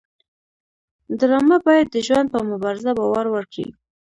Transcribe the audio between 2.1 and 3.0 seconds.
په مبارزه